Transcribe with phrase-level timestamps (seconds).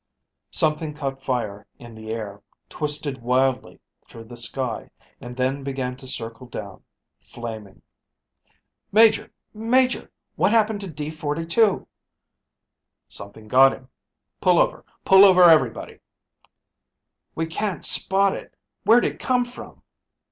[0.49, 4.89] Something caught fire in the air, twisted wildly through the sky,
[5.19, 6.83] and then began to circle down,
[7.19, 7.83] flaming.
[8.91, 9.31] "Major!
[9.53, 10.11] Major!
[10.37, 11.87] What happened to D 42?"
[13.07, 13.89] "Something got him.
[14.39, 14.83] Pull over.
[15.05, 15.99] Pull over everybody!"
[17.35, 18.55] "We can't spot it.
[18.83, 19.83] Where'd it come from?"